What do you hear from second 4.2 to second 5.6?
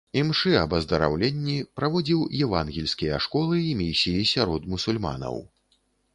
сярод мусульманаў.